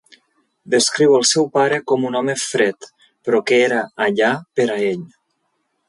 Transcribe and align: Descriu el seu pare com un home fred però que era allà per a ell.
Descriu 0.75 1.11
el 1.17 1.25
seu 1.31 1.45
pare 1.57 1.77
com 1.91 2.09
un 2.11 2.19
home 2.21 2.37
fred 2.45 2.91
però 3.29 3.43
que 3.51 3.63
era 3.69 3.85
allà 4.09 4.35
per 4.59 4.71
a 4.71 4.81
ell. 4.91 5.07